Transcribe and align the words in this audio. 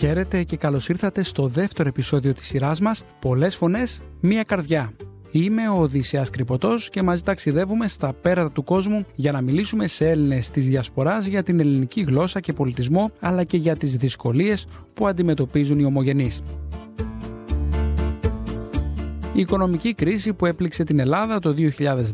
Χαίρετε 0.00 0.42
και 0.42 0.56
καλώς 0.56 0.88
ήρθατε 0.88 1.22
στο 1.22 1.46
δεύτερο 1.46 1.88
επεισόδιο 1.88 2.34
της 2.34 2.46
σειράς 2.46 2.80
μας 2.80 3.04
«Πολλές 3.20 3.56
φωνές, 3.56 4.02
μία 4.20 4.42
καρδιά». 4.42 4.92
Είμαι 5.30 5.68
ο 5.68 5.80
Οδυσσέας 5.80 6.30
Κρυποτός 6.30 6.90
και 6.90 7.02
μαζί 7.02 7.22
ταξιδεύουμε 7.22 7.88
στα 7.88 8.12
πέρατα 8.12 8.50
του 8.50 8.64
κόσμου 8.64 9.06
για 9.14 9.32
να 9.32 9.40
μιλήσουμε 9.40 9.86
σε 9.86 10.10
Έλληνες 10.10 10.50
της 10.50 10.66
Διασποράς 10.66 11.26
για 11.26 11.42
την 11.42 11.60
ελληνική 11.60 12.00
γλώσσα 12.00 12.40
και 12.40 12.52
πολιτισμό 12.52 13.10
αλλά 13.20 13.44
και 13.44 13.56
για 13.56 13.76
τις 13.76 13.96
δυσκολίες 13.96 14.66
που 14.94 15.06
αντιμετωπίζουν 15.06 15.78
οι 15.78 15.84
ομογενείς. 15.84 16.42
Η 19.34 19.40
οικονομική 19.40 19.94
κρίση 19.94 20.32
που 20.32 20.46
έπληξε 20.46 20.84
την 20.84 20.98
Ελλάδα 20.98 21.38
το 21.38 21.54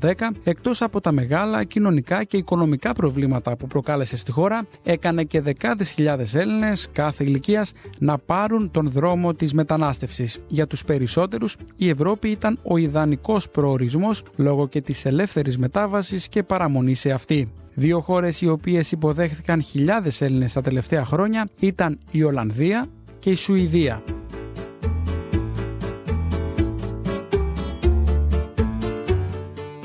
2010, 0.01 0.13
εκτός 0.45 0.83
από 0.83 1.01
τα 1.01 1.13
μεγάλα 1.13 1.65
κοινωνικά 1.65 2.25
και 2.25 2.37
οικονομικά 2.37 2.93
προβλήματα 2.93 3.57
που 3.57 3.67
προκάλεσε 3.67 4.17
στη 4.17 4.31
χώρα, 4.31 4.67
έκανε 4.83 5.25
και 5.25 5.41
δεκάδες 5.41 5.91
χιλιάδες 5.91 6.35
Έλληνες 6.35 6.89
κάθε 6.93 7.25
ηλικίας 7.25 7.73
να 7.99 8.19
πάρουν 8.19 8.71
τον 8.71 8.91
δρόμο 8.91 9.35
της 9.35 9.53
μετανάστευσης. 9.53 10.45
Για 10.49 10.67
τους 10.67 10.85
περισσότερους, 10.85 11.57
η 11.77 11.89
Ευρώπη 11.89 12.29
ήταν 12.29 12.59
ο 12.63 12.77
ιδανικός 12.77 13.49
προορισμός 13.49 14.23
λόγω 14.37 14.69
και 14.69 14.81
της 14.83 15.05
ελεύθερης 15.05 15.59
μετάβασης 15.59 16.29
και 16.29 16.43
παραμονής 16.43 17.01
σε 17.01 17.11
αυτή. 17.11 17.53
Δύο 17.75 18.01
χώρες 18.01 18.41
οι 18.41 18.49
οποίες 18.49 18.93
υποδέχθηκαν 18.93 19.63
χιλιάδες 19.63 20.21
Έλληνες 20.21 20.53
τα 20.53 20.61
τελευταία 20.61 21.05
χρόνια 21.05 21.49
ήταν 21.61 21.99
η 22.11 22.23
Ολλανδία 22.23 22.87
και 23.19 23.31
η 23.31 23.35
Σουηδία. 23.35 24.03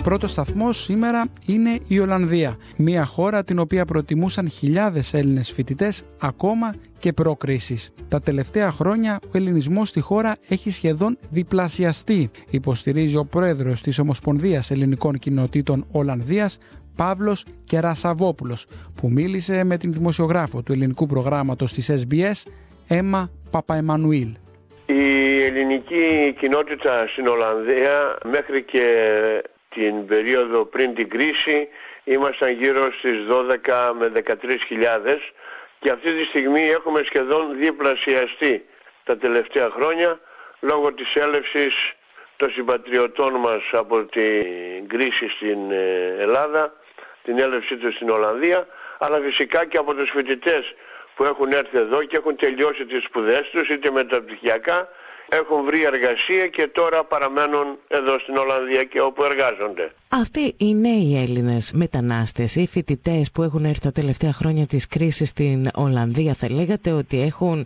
Πρώτος 0.04 0.32
σταθμός 0.32 0.84
σήμερα 0.84 1.28
είναι 1.46 1.80
η 1.88 2.00
Ολλανδία, 2.00 2.58
μια 2.78 3.06
χώρα 3.06 3.44
την 3.44 3.60
οποία 3.60 3.86
προτιμούσαν 3.86 4.50
χιλιάδες 4.50 5.14
Έλληνες 5.14 5.52
φοιτητές 5.52 6.04
ακόμα 6.22 6.74
και 7.00 7.14
προκρίσεις. 7.14 7.94
Τα 8.10 8.22
τελευταία 8.22 8.72
χρόνια 8.72 9.20
ο 9.26 9.30
ελληνισμός 9.32 9.90
στη 9.90 10.00
χώρα 10.00 10.36
έχει 10.50 10.72
σχεδόν 10.72 11.18
διπλασιαστεί, 11.30 12.32
υποστηρίζει 12.50 13.18
ο 13.18 13.26
πρόεδρος 13.26 13.82
της 13.82 14.00
Ομοσπονδίας 14.00 14.72
Ελληνικών 14.72 15.18
Κοινοτήτων 15.18 15.86
Ολλανδίας, 15.92 16.58
Παύλος 16.96 17.46
Κερασαβόπουλος, 17.64 18.68
που 18.96 19.10
μίλησε 19.10 19.64
με 19.64 19.78
την 19.78 19.94
δημοσιογράφο 19.94 20.62
του 20.62 20.72
ελληνικού 20.72 21.06
προγράμματος 21.06 21.74
της 21.74 21.92
SBS, 21.92 22.52
Έμα 22.88 23.30
Παπαεμανουήλ. 23.52 24.36
Η 24.86 25.44
ελληνική 25.44 26.36
κοινότητα 26.40 27.08
στην 27.08 27.28
Ολλανδία 27.28 28.18
μέχρι 28.24 28.64
και 28.64 28.86
την 29.76 30.06
περίοδο 30.06 30.66
πριν 30.66 30.96
την 30.96 31.10
κρίση 31.10 31.68
ήμασταν 32.04 32.52
γύρω 32.52 32.92
στις 32.92 33.18
12 33.30 33.92
με 34.00 34.12
13 34.16 34.58
χιλιάδες 34.68 35.32
και 35.80 35.90
αυτή 35.90 36.14
τη 36.14 36.24
στιγμή 36.24 36.70
έχουμε 36.70 37.02
σχεδόν 37.06 37.58
διπλασιαστεί 37.58 38.66
τα 39.04 39.18
τελευταία 39.18 39.70
χρόνια 39.70 40.20
λόγω 40.60 40.94
της 40.94 41.16
έλευσης 41.16 41.94
των 42.38 42.52
συμπατριωτών 42.52 43.34
μας 43.34 43.62
από 43.72 44.04
την 44.04 44.88
κρίση 44.88 45.30
στην 45.30 45.72
ε, 45.72 46.16
Ελλάδα, 46.20 46.74
την 47.24 47.40
έλευσή 47.40 47.78
τους 47.78 47.96
στην 47.96 48.10
Ολλανδία, 48.10 48.68
αλλά 48.98 49.20
φυσικά 49.20 49.66
και 49.66 49.78
από 49.78 49.94
τους 49.94 50.10
φοιτητές 50.10 50.74
που 51.16 51.24
έχουν 51.24 51.52
έρθει 51.52 51.78
εδώ 51.78 52.04
και 52.04 52.18
έχουν 52.18 52.36
τελειώσει 52.36 52.86
τις 52.86 53.04
σπουδές 53.04 53.50
τους 53.50 53.70
είτε 53.70 53.92
μεταπτυχιακά 53.92 54.90
έχουν 55.40 55.64
βρει 55.66 55.84
εργασία 55.84 56.48
και 56.48 56.68
τώρα 56.68 57.04
παραμένουν 57.04 57.78
εδώ 57.88 58.20
στην 58.20 58.38
Ολλανδία 58.38 58.84
και 58.84 59.02
όπου 59.02 59.24
εργάζονται. 59.24 59.92
Αυτοί 60.10 60.54
οι 60.58 60.74
νέοι 60.76 61.18
Έλληνες 61.22 61.72
μετανάστες 61.76 62.56
ή 62.56 62.68
φοιτητές 62.68 63.32
που 63.32 63.44
έχουν 63.44 63.66
έρθει 63.66 63.82
τα 63.82 63.92
τελευταία 63.92 64.34
χρόνια 64.34 64.66
της 64.66 64.88
κρίσης 64.88 65.30
στην 65.30 65.70
Ολλανδία 65.76 66.34
θα 66.34 66.52
λέγατε 66.52 66.92
ότι 66.92 67.22
έχουν 67.22 67.66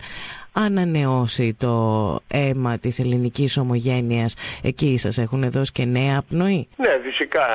ανανεώσει 0.54 1.56
το 1.60 1.74
αίμα 2.28 2.78
της 2.78 3.00
ελληνικής 3.00 3.58
ομογένειας; 3.58 4.36
Εκεί 4.64 4.98
σας 4.98 5.18
έχουν 5.18 5.52
δώσει 5.52 5.72
και 5.72 5.86
νέα 5.86 6.24
πνοή; 6.30 6.68
Ναι 6.78 7.00
φυσικά 7.04 7.48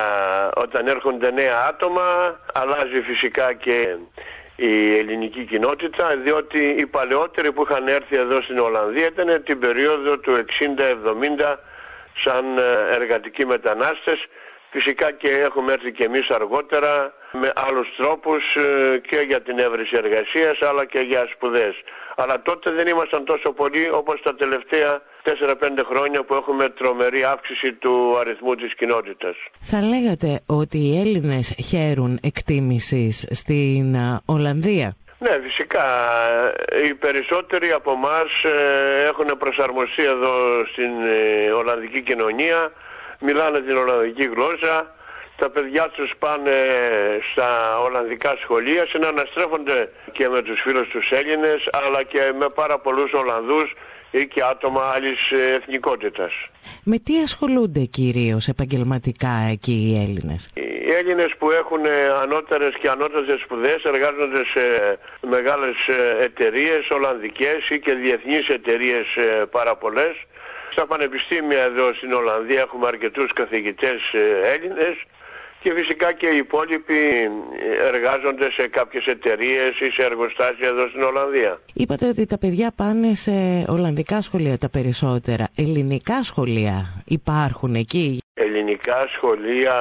όταν 0.55 0.87
έρχονται 0.87 1.31
νέα 1.31 1.65
άτομα 1.69 2.01
αλλάζει 2.53 3.01
φυσικά 3.01 3.53
και 3.53 3.97
η 4.65 4.97
ελληνική 4.97 5.45
κοινότητα 5.45 6.15
διότι 6.23 6.59
οι 6.79 6.85
παλαιότεροι 6.85 7.51
που 7.51 7.61
είχαν 7.69 7.87
έρθει 7.87 8.15
εδώ 8.15 8.41
στην 8.41 8.59
Ολλανδία 8.59 9.05
ήταν 9.05 9.43
την 9.43 9.59
περίοδο 9.59 10.17
του 10.17 10.45
60-70 11.41 11.55
σαν 12.13 12.57
ε, 12.57 12.95
εργατικοί 12.95 13.45
μετανάστες 13.45 14.27
Φυσικά 14.71 15.11
και 15.11 15.29
έχουμε 15.29 15.73
έρθει 15.73 15.91
και 15.91 16.03
εμείς 16.03 16.29
αργότερα 16.29 17.13
με 17.31 17.51
άλλους 17.55 17.87
τρόπους 17.97 18.55
ε, 18.55 19.01
και 19.07 19.19
για 19.19 19.41
την 19.41 19.59
έβρεση 19.59 19.95
εργασίας 19.95 20.61
αλλά 20.61 20.85
και 20.85 20.99
για 20.99 21.27
σπουδές. 21.33 21.75
Αλλά 22.15 22.41
τότε 22.41 22.71
δεν 22.71 22.87
ήμασταν 22.87 23.25
τόσο 23.25 23.51
πολλοί 23.51 23.89
όπως 23.89 24.21
τα 24.21 24.35
τελευταία 24.35 25.01
4-5 25.23 25.31
χρόνια 25.89 26.23
που 26.23 26.33
έχουμε 26.33 26.69
τρομερή 26.69 27.23
αύξηση 27.23 27.73
του 27.73 28.17
αριθμού 28.19 28.55
της 28.55 28.75
κοινότητας. 28.75 29.35
Θα 29.61 29.81
λέγατε 29.81 30.41
ότι 30.45 30.77
οι 30.77 30.99
Έλληνες 30.99 31.53
χαίρουν 31.67 32.19
εκτίμησης 32.21 33.27
στην 33.31 33.93
ε, 33.93 34.21
Ολλανδία; 34.25 34.95
Ναι, 35.19 35.39
φυσικά. 35.43 35.85
Οι 36.85 36.93
περισσότεροι 36.93 37.71
από 37.71 37.91
εμάς 37.91 38.43
ε, 38.43 39.07
έχουν 39.07 39.37
προσαρμοστεί 39.37 40.03
εδώ 40.03 40.65
στην 40.71 40.91
Ολλανδική 41.57 42.01
κοινωνία 42.01 42.71
μιλάνε 43.21 43.59
την 43.59 43.77
Ολλανδική 43.77 44.25
γλώσσα, 44.33 44.95
τα 45.35 45.49
παιδιά 45.49 45.89
τους 45.89 46.13
πάνε 46.19 46.57
στα 47.31 47.79
Ολλανδικά 47.79 48.35
σχολεία, 48.43 48.85
συναναστρέφονται 48.85 49.89
και 50.11 50.29
με 50.29 50.41
τους 50.41 50.61
φίλους 50.61 50.87
τους 50.87 51.11
Έλληνες, 51.11 51.69
αλλά 51.71 52.03
και 52.03 52.33
με 52.39 52.49
πάρα 52.49 52.79
πολλούς 52.79 53.13
Ολλανδούς 53.13 53.73
ή 54.11 54.27
και 54.27 54.43
άτομα 54.43 54.91
άλλης 54.95 55.31
εθνικότητας. 55.31 56.33
Με 56.83 56.97
τι 56.97 57.21
ασχολούνται 57.21 57.79
κυρίως 57.79 58.47
επαγγελματικά 58.47 59.33
εκεί 59.51 59.71
οι 59.71 60.01
Έλληνες; 60.03 60.49
Οι 60.53 60.91
Έλληνες 60.91 61.35
που 61.37 61.51
έχουν 61.51 61.81
ανώτερες 62.21 62.73
και 62.81 62.89
ανώτατες 62.89 63.39
σπουδές 63.39 63.83
εργάζονται 63.83 64.45
σε 64.45 64.63
μεγάλες 65.27 65.75
εταιρείες 66.21 66.89
Ολλανδικές 66.89 67.69
ή 67.69 67.79
και 67.79 67.93
διεθνείς 67.93 68.47
εταιρείες 68.49 69.05
πάρα 69.51 69.75
πολλές 69.75 70.15
στα 70.71 70.85
πανεπιστήμια 70.85 71.61
εδώ 71.63 71.93
στην 71.93 72.13
Ολλανδία 72.13 72.59
έχουμε 72.59 72.87
αρκετούς 72.87 73.33
καθηγητές 73.33 74.13
ε, 74.13 74.53
Έλληνες 74.53 74.95
και 75.61 75.73
φυσικά 75.73 76.13
και 76.13 76.27
οι 76.27 76.37
υπόλοιποι 76.37 76.99
ε, 77.71 77.87
εργάζονται 77.87 78.51
σε 78.51 78.67
κάποιες 78.67 79.05
εταιρείες 79.05 79.79
ή 79.79 79.91
σε 79.91 80.03
εργοστάσια 80.03 80.67
εδώ 80.67 80.87
στην 80.87 81.01
Ολλανδία. 81.03 81.59
Είπατε 81.73 82.07
ότι 82.07 82.25
τα 82.25 82.37
παιδιά 82.37 82.71
πάνε 82.75 83.13
σε 83.13 83.31
Ολλανδικά 83.67 84.21
σχολεία 84.21 84.57
τα 84.57 84.69
περισσότερα. 84.69 85.47
Ελληνικά 85.55 86.23
σχολεία 86.23 87.03
υπάρχουν 87.05 87.75
εκεί; 87.75 88.19
Ελληνικά 88.33 89.07
σχολεία 89.15 89.75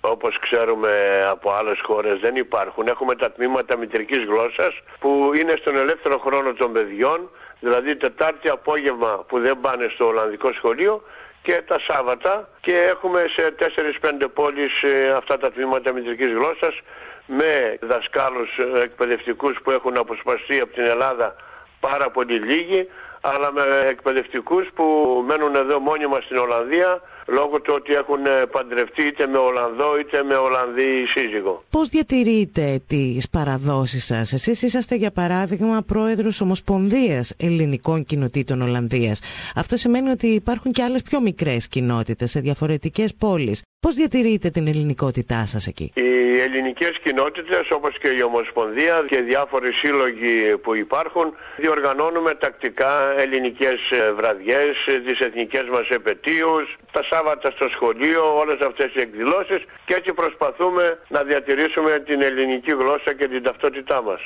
όπως 0.00 0.38
ξέρουμε 0.38 0.90
από 1.30 1.50
άλλες 1.52 1.80
χώρες 1.82 2.20
δεν 2.20 2.36
υπάρχουν. 2.36 2.86
Έχουμε 2.86 3.14
τα 3.14 3.32
τμήματα 3.32 3.76
μητρικής 3.76 4.24
γλώσσας 4.24 4.74
που 5.00 5.30
είναι 5.40 5.54
στον 5.56 5.76
ελεύθερο 5.76 6.18
χρόνο 6.18 6.52
των 6.52 6.72
παιδιών 6.72 7.30
δηλαδή 7.60 7.96
Τετάρτη 7.96 8.48
απόγευμα 8.48 9.24
που 9.28 9.40
δεν 9.40 9.60
πάνε 9.60 9.90
στο 9.94 10.06
Ολλανδικό 10.06 10.52
σχολείο 10.52 11.02
και 11.42 11.62
τα 11.66 11.78
Σάββατα. 11.80 12.48
Και 12.60 12.76
έχουμε 12.76 13.24
σε 13.28 13.54
4-5 14.00 14.26
πόλεις 14.34 14.82
ε, 14.82 15.14
αυτά 15.16 15.38
τα 15.38 15.52
τμήματα 15.52 15.92
μητρικής 15.92 16.32
γλώσσας 16.32 16.80
με 17.26 17.78
δασκάλους 17.80 18.58
ε, 18.58 18.80
εκπαιδευτικούς 18.80 19.60
που 19.62 19.70
έχουν 19.70 19.96
αποσπαστεί 19.96 20.60
από 20.60 20.72
την 20.72 20.84
Ελλάδα 20.84 21.36
πάρα 21.80 22.10
πολύ 22.10 22.38
λίγοι 22.38 22.88
αλλά 23.20 23.52
με 23.52 23.62
εκπαιδευτικούς 23.88 24.68
που 24.74 24.84
μένουν 25.26 25.54
εδώ 25.54 25.78
μόνιμα 25.78 26.20
στην 26.20 26.36
Ολλανδία 26.36 27.00
λόγω 27.26 27.60
του 27.60 27.72
ότι 27.76 27.92
έχουν 27.92 28.22
παντρευτεί 28.50 29.02
είτε 29.02 29.26
με 29.26 29.38
Ολλανδό 29.38 29.98
είτε 29.98 30.22
με 30.22 30.34
Ολλανδή 30.34 31.06
σύζυγο. 31.06 31.64
Πώς 31.70 31.88
διατηρείτε 31.88 32.80
τις 32.86 33.28
παραδόσεις 33.28 34.04
σας; 34.04 34.32
Εσείς 34.32 34.62
είσαστε 34.62 34.94
για 34.94 35.10
παράδειγμα 35.10 35.82
πρόεδρος 35.82 36.40
Ομοσπονδίας 36.40 37.34
Ελληνικών 37.36 38.04
Κοινοτήτων 38.04 38.62
Ολλανδίας. 38.62 39.20
Αυτό 39.54 39.76
σημαίνει 39.76 40.10
ότι 40.10 40.26
υπάρχουν 40.26 40.72
και 40.72 40.82
άλλες 40.82 41.02
πιο 41.02 41.20
μικρές 41.20 41.68
κοινότητες 41.68 42.30
σε 42.30 42.40
διαφορετικές 42.40 43.14
πόλεις. 43.14 43.62
Πώς 43.84 43.94
διατηρείτε 43.94 44.50
την 44.50 44.66
ελληνικότητά 44.68 45.46
σας 45.46 45.66
εκεί; 45.66 45.92
Οι 45.94 46.38
ελληνικές 46.46 46.98
κοινότητες 47.04 47.70
όπως 47.70 47.98
και 47.98 48.08
η 48.08 48.22
Ομοσπονδία 48.22 49.04
και 49.08 49.20
διάφοροι 49.20 49.72
σύλλογοι 49.72 50.56
που 50.62 50.74
υπάρχουν 50.74 51.26
διοργανώνουμε 51.56 52.34
τακτικά 52.34 52.92
ελληνικές 53.18 53.78
βραδιές, 54.16 54.70
τις 55.06 55.18
εθνικές 55.20 55.64
μας 55.72 55.88
επαιτίους, 55.88 56.76
τα 56.92 57.02
Σάββατα 57.02 57.50
στο 57.50 57.68
σχολείο, 57.68 58.36
όλες 58.38 58.60
αυτές 58.60 58.94
οι 58.94 59.00
εκδηλώσεις 59.00 59.60
και 59.84 59.94
έτσι 59.94 60.12
προσπαθούμε 60.12 60.98
να 61.08 61.22
διατηρήσουμε 61.22 62.02
την 62.06 62.22
ελληνική 62.22 62.70
γλώσσα 62.70 63.14
και 63.18 63.28
την 63.28 63.42
ταυτότητά 63.42 64.02
μας. 64.02 64.20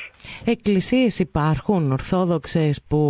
Εκκλησίες 0.45 1.19
υπάρχουν 1.19 1.91
ορθόδοξες 1.91 2.85
που 2.89 3.01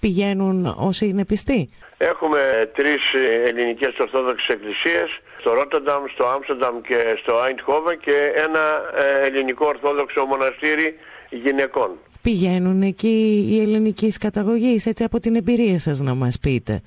πηγαίνουν 0.00 0.74
όσοι 0.78 1.06
είναι 1.06 1.24
πιστοί; 1.24 1.70
Έχουμε 1.98 2.70
τρεις 2.74 3.02
ελληνικές 3.46 3.98
ορθόδοξες 3.98 4.48
εκκλησίες 4.48 5.20
στο 5.44 5.54
Ρότερνταμ, 5.54 6.04
στο 6.12 6.26
Άμστερνταμ 6.26 6.80
και 6.80 7.18
στο 7.22 7.36
Άιντχόβεν 7.36 7.98
και 7.98 8.32
ένα 8.34 8.64
ε, 8.94 9.26
ελληνικό 9.26 9.66
ορθόδοξο 9.66 10.24
μοναστήρι 10.24 10.98
γυναικών. 11.30 11.90
Πηγαίνουν 12.22 12.82
εκεί 12.82 13.46
οι 13.50 13.60
ελληνικής 13.60 14.18
καταγωγής, 14.18 14.86
έτσι 14.86 15.04
από 15.04 15.20
την 15.20 15.36
εμπειρία 15.36 15.78
σας 15.78 16.00
να 16.00 16.14
μας 16.14 16.38
πείτε. 16.38 16.82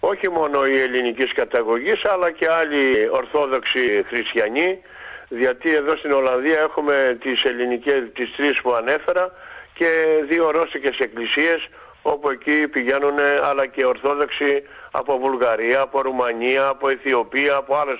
Όχι 0.00 0.28
μόνο 0.30 0.66
οι 0.66 0.78
ελληνικής 0.78 1.32
καταγωγής 1.32 2.04
αλλά 2.04 2.30
και 2.30 2.46
άλλοι 2.50 3.08
ορθόδοξοι 3.10 4.04
χριστιανοί 4.06 4.78
γιατί 5.28 5.74
εδώ 5.74 5.96
στην 5.96 6.12
Ολλανδία 6.12 6.58
έχουμε 6.60 7.18
τις 7.20 7.44
ελληνικές, 7.44 8.02
τις 8.14 8.32
τρεις 8.36 8.60
που 8.60 8.74
ανέφερα 8.74 9.32
και 9.74 9.88
δύο 10.28 10.50
ρώσικες 10.50 10.98
εκκλησίες 10.98 11.68
όπου 12.06 12.30
εκεί 12.30 12.68
πηγαίνουν 12.68 13.18
αλλά 13.48 13.66
και 13.66 13.84
Ορθόδοξοι 13.84 14.62
από 14.90 15.18
Βουλγαρία, 15.18 15.80
από 15.80 16.00
Ρουμανία, 16.02 16.66
από 16.66 16.88
Αιθιοπία, 16.88 17.56
από 17.56 17.74
άλλες 17.76 17.98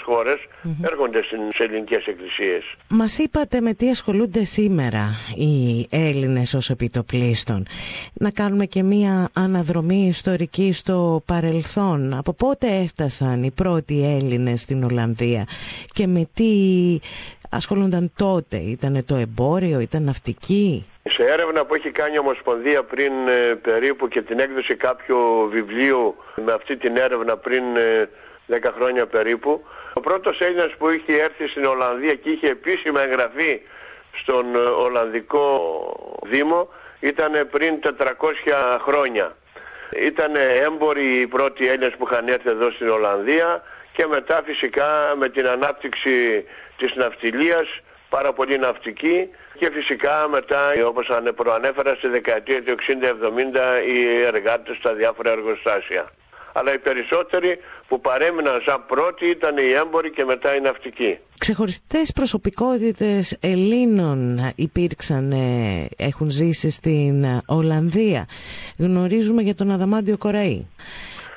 έρχονται 0.82 1.22
στις 1.22 1.58
ελληνικές 1.58 2.06
εκκλησίες. 2.06 2.64
Μας 2.88 3.18
είπατε 3.18 3.60
με 3.60 3.74
τι 3.74 3.90
ασχολούνται 3.90 4.44
σήμερα 4.44 5.10
οι 5.36 5.86
Έλληνες 5.90 6.54
ως 6.54 6.70
επιτοπλίστων. 6.70 7.66
Να 8.12 8.30
κάνουμε 8.30 8.66
και 8.66 8.82
μία 8.82 9.28
αναδρομή 9.32 10.06
ιστορική 10.06 10.72
στο 10.72 11.22
παρελθόν. 11.26 12.14
Από 12.14 12.32
πότε 12.32 12.66
έφτασαν 12.66 13.42
οι 13.42 13.50
πρώτοι 13.50 14.04
Έλληνες 14.04 14.60
στην 14.60 14.84
Ολλανδία 14.84 15.46
και 15.92 16.06
με 16.06 16.28
τι 16.34 16.52
ασχολούνταν 17.50 18.12
τότε; 18.16 18.56
Ήτανε 18.56 19.02
το 19.02 19.14
εμπόριο, 19.14 19.80
ήταν 19.80 20.02
ναυτική. 20.02 20.84
Σε 21.10 21.24
έρευνα 21.24 21.64
που 21.64 21.74
έχει 21.74 21.90
κάνει 21.90 22.14
η 22.14 22.18
Ομοσπονδία 22.18 22.82
πριν 22.82 23.12
ε, 23.28 23.54
περίπου 23.54 24.08
και 24.08 24.22
την 24.22 24.38
έκδοση 24.38 24.74
κάποιου 24.74 25.48
βιβλίου 25.50 26.16
με 26.34 26.52
αυτή 26.52 26.76
την 26.76 26.96
έρευνα 26.96 27.36
πριν 27.36 27.62
10 27.74 27.76
ε, 28.46 28.70
χρόνια 28.76 29.06
περίπου, 29.06 29.64
ο 29.92 30.00
πρώτος 30.00 30.40
Έλληνας 30.40 30.72
που 30.78 30.88
είχε 30.88 31.12
έρθει 31.12 31.46
στην 31.48 31.64
Ολλανδία 31.64 32.14
και 32.14 32.30
είχε 32.30 32.46
επίσημα 32.46 33.02
εγγραφεί 33.02 33.60
στον 34.12 34.54
ε, 34.54 34.58
Ολλανδικό 34.58 35.44
Δήμο 36.22 36.68
ήταν 37.00 37.48
πριν 37.50 37.78
400 37.98 38.78
χρόνια. 38.80 39.36
Ήταν 40.00 40.32
έμποροι 40.64 41.20
οι 41.20 41.26
πρώτοι 41.26 41.68
Έλληνες 41.68 41.94
που 41.98 42.08
είχαν 42.10 42.28
έρθει 42.28 42.48
εδώ 42.48 42.70
στην 42.70 42.88
Ολλανδία 42.88 43.62
και 43.92 44.06
μετά 44.06 44.42
φυσικά 44.44 45.14
με 45.18 45.28
την 45.28 45.46
ανάπτυξη 45.46 46.44
της 46.76 46.94
ναυτιλίας, 46.94 47.66
πάρα 48.16 48.32
πολύ 48.32 48.58
ναυτική 48.58 49.28
και 49.58 49.70
φυσικά 49.76 50.28
μετά 50.28 50.60
όπως 50.86 51.06
προανέφερα 51.34 51.94
στη 51.94 52.08
δεκαετία 52.08 52.62
του 52.62 52.74
60-70 52.74 52.80
οι 53.88 53.98
εργάτες 54.32 54.76
στα 54.76 54.92
διάφορα 54.94 55.30
εργοστάσια. 55.30 56.04
Αλλά 56.52 56.74
οι 56.74 56.78
περισσότεροι 56.78 57.58
που 57.88 58.00
παρέμειναν 58.00 58.62
σαν 58.66 58.84
πρώτοι 58.86 59.26
ήταν 59.26 59.56
οι 59.56 59.70
έμποροι 59.82 60.10
και 60.10 60.24
μετά 60.24 60.54
οι 60.54 60.60
ναυτικοί. 60.60 61.18
Ξεχωριστές 61.38 62.12
προσωπικότητες 62.12 63.36
Ελλήνων 63.40 64.52
υπήρξαν, 64.54 65.32
ε, 65.32 65.88
έχουν 65.96 66.30
ζήσει 66.30 66.70
στην 66.70 67.24
Ολλανδία. 67.46 68.26
Γνωρίζουμε 68.78 69.42
για 69.42 69.54
τον 69.54 69.70
Αδαμάντιο 69.70 70.16
Κοραή. 70.18 70.66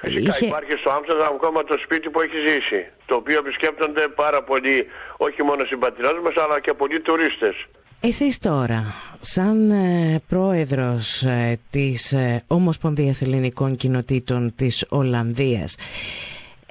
Φυσικά 0.02 0.36
είχε... 0.36 0.46
υπάρχει 0.46 0.72
στο 0.72 0.90
Άμστερνταμ 0.90 1.34
ακόμα 1.36 1.64
το 1.64 1.78
σπίτι 1.84 2.10
που 2.10 2.22
έχει 2.22 2.38
ζήσει, 2.48 2.86
το 3.06 3.16
οποίο 3.16 3.38
επισκέπτονται 3.38 4.08
πάρα 4.08 4.44
πολλοί, 4.44 4.86
όχι 5.18 5.44
μόνο 5.44 5.66
συμπατριώτες 5.66 6.22
μας, 6.24 6.36
αλλά 6.44 6.60
και 6.60 6.74
πολλοί 6.74 7.00
τουρίστες. 7.00 7.56
Εσείς 8.02 8.38
τώρα, 8.40 8.94
σαν 9.20 9.72
ε, 9.72 10.22
πρόεδρος 10.28 11.22
ε, 11.22 11.60
της 11.72 12.12
ε, 12.12 12.44
Ομοσπονδίας 12.48 13.22
Ελληνικών 13.22 13.76
Κοινοτήτων 13.76 14.54
της 14.56 14.86
Ολλανδίας, 14.90 15.76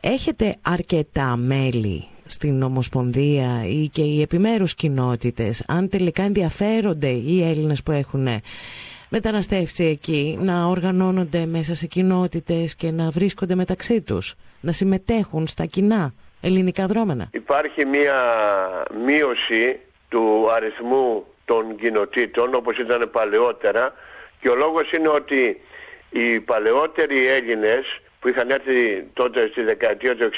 έχετε 0.01 0.57
αρκετά 0.63 1.37
μέλη 1.37 2.05
στην 2.27 2.63
Ομοσπονδία 2.63 3.65
ή 3.67 3.89
και 3.93 4.03
οι 4.03 4.23
επιμέρους 4.23 4.75
κοινότητες, 4.75 5.65
αν 5.67 5.89
τελικά 5.89 6.23
ενδιαφέρονται 6.23 7.09
οι 7.09 7.43
Έλληνες 7.43 7.83
που 7.83 7.93
έχουν 7.93 8.29
μεταναστεύσει 9.09 9.85
εκεί, 9.85 10.39
να 10.41 10.67
οργανώνονται 10.67 11.47
μέσα 11.47 11.75
σε 11.75 11.87
κοινότητες 11.87 12.75
και 12.75 12.91
να 12.91 13.11
βρίσκονται 13.11 13.55
μεταξύ 13.55 14.01
τους, 14.01 14.35
να 14.61 14.73
συμμετέχουν 14.73 15.47
στα 15.47 15.65
κοινά 15.65 16.13
ελληνικά 16.41 16.87
δρόμενα. 16.87 17.29
Υπάρχει 17.33 17.85
μία 17.85 18.15
μείωση 19.05 19.79
του 20.09 20.49
αριθμού 20.53 21.27
των 21.45 21.77
κοινοτήτων 21.77 22.55
όπως 22.55 22.79
ήταν 22.79 23.11
παλαιότερα 23.13 23.93
και 24.41 24.49
ο 24.49 24.55
λόγος 24.55 24.93
είναι 24.93 25.09
ότι 25.09 25.61
οι 26.11 26.41
παλαιότεροι 26.41 27.27
Έλληνες 27.27 28.01
που 28.21 28.29
είχαν 28.29 28.51
έρθει 28.51 29.07
τότε 29.13 29.49
στη 29.49 29.63
δεκαετία 29.63 30.17
του 30.17 30.31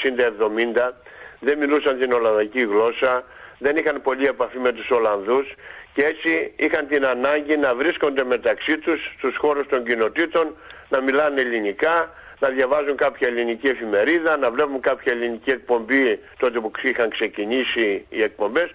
60-70 0.77 0.91
δεν 1.39 1.57
μιλούσαν 1.57 1.99
την 1.99 2.11
Ολλανδική 2.11 2.59
γλώσσα, 2.59 3.23
δεν 3.57 3.77
είχαν 3.77 4.01
πολλή 4.01 4.25
επαφή 4.25 4.57
με 4.57 4.71
τους 4.71 4.89
Ολλανδούς 4.89 5.53
και 5.99 6.05
έτσι 6.05 6.53
είχαν 6.55 6.87
την 6.87 7.05
ανάγκη 7.05 7.57
να 7.57 7.75
βρίσκονται 7.75 8.23
μεταξύ 8.23 8.77
τους 8.77 9.13
στους 9.17 9.37
χώρους 9.37 9.67
των 9.67 9.85
κοινοτήτων, 9.85 10.55
να 10.89 11.01
μιλάνε 11.01 11.41
ελληνικά, 11.41 12.13
να 12.39 12.49
διαβάζουν 12.49 12.95
κάποια 12.95 13.27
ελληνική 13.27 13.67
εφημερίδα, 13.67 14.37
να 14.37 14.51
βλέπουν 14.51 14.81
κάποια 14.81 15.11
ελληνική 15.11 15.49
εκπομπή 15.49 16.19
τότε 16.37 16.59
που 16.59 16.71
είχαν 16.81 17.09
ξεκινήσει 17.09 18.05
οι 18.09 18.21
εκπομπές. 18.23 18.69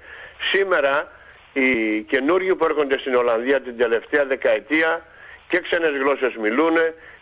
Σήμερα 0.52 1.12
οι 1.52 2.00
καινούργοι 2.02 2.54
που 2.54 2.64
έρχονται 2.64 2.98
στην 2.98 3.14
Ολλανδία 3.14 3.60
την 3.60 3.76
τελευταία 3.76 4.24
δεκαετία 4.24 5.06
και 5.48 5.60
ξένες 5.60 5.90
γλώσσες 5.90 6.34
μιλούν 6.36 6.76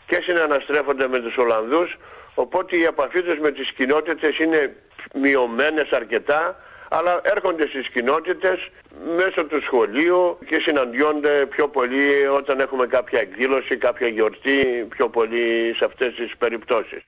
και 0.07 0.21
συναναστρέφονται 0.23 1.09
με 1.09 1.21
τους 1.21 1.37
Ολλανδούς 1.37 1.97
οπότε 2.35 2.77
η 2.77 2.83
επαφή 2.83 3.23
τους 3.23 3.39
με 3.39 3.51
τις 3.51 3.73
κοινότητες 3.73 4.39
είναι 4.39 4.77
μειωμένες 5.15 5.91
αρκετά 5.91 6.62
αλλά 6.97 7.21
έρχονται 7.23 7.67
στις 7.67 7.89
κοινότητες 7.89 8.71
μέσω 9.17 9.45
του 9.45 9.63
σχολείου 9.63 10.39
και 10.47 10.59
συναντιόνται 10.59 11.47
πιο 11.47 11.69
πολύ 11.69 12.27
όταν 12.39 12.61
έχουμε 12.61 12.87
κάποια 12.87 13.21
εκδήλωση, 13.21 13.77
κάποια 13.77 14.09
γιορτή, 14.09 14.87
πιο 14.89 15.09
πολύ 15.09 15.75
σε 15.77 15.85
αυτές 15.85 16.15
τις 16.15 16.37
περιπτώσεις. 16.39 17.03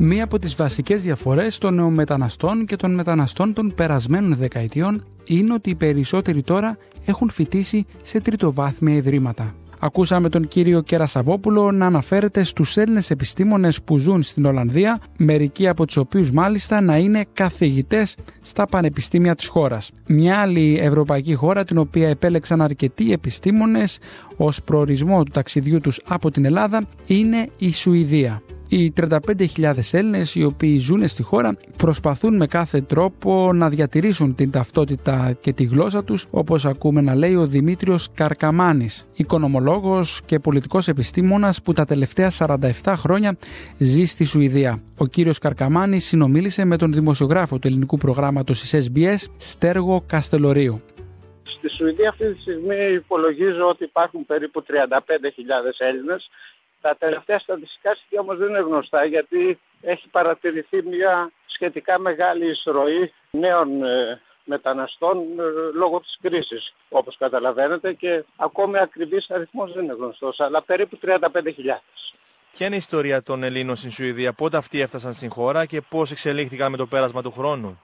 Μία 0.00 0.24
από 0.24 0.38
τις 0.38 0.56
βασικές 0.56 1.02
διαφορές 1.02 1.58
των 1.58 1.74
νεομεταναστών 1.74 2.66
και 2.66 2.76
των 2.76 2.94
μεταναστών 2.94 3.52
των 3.52 3.74
περασμένων 3.74 4.36
δεκαετιών 4.36 5.04
είναι 5.24 5.52
ότι 5.52 5.70
οι 5.70 5.74
περισσότεροι 5.74 6.42
τώρα 6.42 6.78
έχουν 7.06 7.30
φοιτήσει 7.30 7.86
σε 8.02 8.20
τριτοβάθμια 8.20 8.94
ιδρύματα. 8.94 9.54
Ακούσαμε 9.80 10.28
τον 10.28 10.48
κύριο 10.48 10.80
Κερασαβόπουλο 10.80 11.70
να 11.70 11.86
αναφέρεται 11.86 12.42
στους 12.42 12.76
Έλληνες 12.76 13.10
επιστήμονες 13.10 13.82
που 13.82 13.98
ζουν 13.98 14.22
στην 14.22 14.44
Ολλανδία, 14.44 15.00
μερικοί 15.18 15.68
από 15.68 15.86
τους 15.86 15.96
οποίους 15.96 16.30
μάλιστα 16.30 16.80
να 16.80 16.96
είναι 16.96 17.24
καθηγητές 17.32 18.16
στα 18.40 18.66
πανεπιστήμια 18.66 19.34
της 19.34 19.48
χώρας. 19.48 19.90
Μια 20.06 20.40
άλλη 20.40 20.78
ευρωπαϊκή 20.78 21.34
χώρα 21.34 21.64
την 21.64 21.78
οποία 21.78 22.08
επέλεξαν 22.08 22.62
αρκετοί 22.62 23.12
επιστήμονες 23.12 23.98
ως 24.36 24.62
προορισμό 24.62 25.22
του 25.22 25.30
ταξιδιού 25.30 25.80
τους 25.80 26.00
από 26.06 26.30
την 26.30 26.44
Ελλάδα 26.44 26.84
είναι 27.06 27.48
η 27.56 27.72
Σουηδία. 27.72 28.42
Οι 28.70 28.92
35.000 29.00 29.72
Έλληνες 29.92 30.34
οι 30.34 30.44
οποίοι 30.44 30.78
ζουν 30.78 31.08
στη 31.08 31.22
χώρα 31.22 31.56
προσπαθούν 31.76 32.36
με 32.36 32.46
κάθε 32.46 32.80
τρόπο 32.80 33.52
να 33.52 33.68
διατηρήσουν 33.68 34.34
την 34.34 34.50
ταυτότητα 34.50 35.36
και 35.40 35.52
τη 35.52 35.64
γλώσσα 35.64 36.04
τους 36.04 36.26
όπως 36.30 36.66
ακούμε 36.66 37.00
να 37.00 37.14
λέει 37.14 37.34
ο 37.34 37.46
Δημήτριος 37.46 38.08
Καρκαμάνης, 38.14 39.08
οικονομολόγος 39.14 40.20
και 40.26 40.38
πολιτικός 40.38 40.88
επιστήμονας 40.88 41.62
που 41.62 41.72
τα 41.72 41.84
τελευταία 41.84 42.30
47 42.38 42.94
χρόνια 42.96 43.36
ζει 43.78 44.04
στη 44.04 44.24
Σουηδία. 44.24 44.82
Ο 44.96 45.06
κύριος 45.06 45.38
Καρκαμάνης 45.38 46.04
συνομίλησε 46.04 46.64
με 46.64 46.76
τον 46.76 46.92
δημοσιογράφο 46.92 47.58
του 47.58 47.66
ελληνικού 47.66 47.98
προγράμματος 47.98 48.60
της 48.60 48.90
SBS, 48.90 49.30
Στέργο 49.36 50.04
Καστελορίου. 50.06 50.82
Στη 51.42 51.70
Σουηδία 51.70 52.08
αυτή 52.08 52.32
τη 52.32 52.40
στιγμή 52.40 52.92
υπολογίζω 52.94 53.68
ότι 53.68 53.84
υπάρχουν 53.84 54.26
περίπου 54.26 54.62
35.000 54.62 54.70
Έλληνες 55.78 56.28
τα 56.80 56.96
τελευταία 56.96 57.38
στατιστικά 57.38 57.94
στοιχεία 57.94 58.20
όμως 58.20 58.38
δεν 58.38 58.48
είναι 58.48 58.58
γνωστά 58.58 59.04
γιατί 59.04 59.58
έχει 59.80 60.08
παρατηρηθεί 60.08 60.82
μια 60.82 61.32
σχετικά 61.46 61.98
μεγάλη 61.98 62.50
εισρωή 62.50 63.12
νέων 63.30 63.84
ε, 63.84 64.20
μεταναστών 64.44 65.18
ε, 65.18 65.42
λόγω 65.74 66.00
της 66.00 66.18
κρίσης 66.20 66.74
όπως 66.88 67.16
καταλαβαίνετε 67.16 67.92
και 67.92 68.24
ακόμη 68.36 68.78
ακριβής 68.78 69.30
αριθμός 69.30 69.72
δεν 69.72 69.84
είναι 69.84 69.92
γνωστός 69.92 70.40
αλλά 70.40 70.62
περίπου 70.62 70.98
35.000. 71.02 71.18
Ποια 72.52 72.66
είναι 72.66 72.74
η 72.74 72.78
ιστορία 72.78 73.22
των 73.22 73.42
Ελλήνων 73.42 73.76
στην 73.76 73.90
Σουηδία, 73.90 74.32
πότε 74.32 74.56
αυτοί 74.56 74.80
έφτασαν 74.80 75.12
στην 75.12 75.30
χώρα 75.30 75.66
και 75.66 75.80
πώς 75.80 76.10
εξελίχθηκαν 76.10 76.70
με 76.70 76.76
το 76.76 76.86
πέρασμα 76.86 77.22
του 77.22 77.30
χρόνου; 77.30 77.80